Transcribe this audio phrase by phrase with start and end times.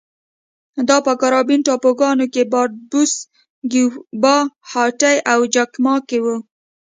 [0.87, 3.13] دا په کارابین ټاپوګانو باربادوس،
[3.71, 4.35] کیوبا،
[4.71, 6.25] هایټي او جامیکا کې و